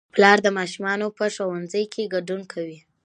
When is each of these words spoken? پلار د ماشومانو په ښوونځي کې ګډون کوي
پلار 0.13 0.37
د 0.43 0.47
ماشومانو 0.57 1.07
په 1.17 1.25
ښوونځي 1.35 1.83
کې 1.93 2.11
ګډون 2.13 2.41
کوي 2.51 2.79